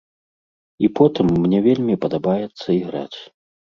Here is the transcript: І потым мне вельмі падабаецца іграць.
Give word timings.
І 0.87 0.89
потым 0.99 1.25
мне 1.45 1.59
вельмі 1.67 1.99
падабаецца 2.07 2.67
іграць. 2.81 3.19